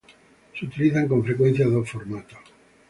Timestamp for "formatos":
1.91-2.39